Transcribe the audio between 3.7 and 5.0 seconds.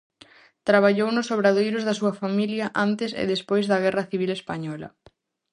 Guerra Civil española.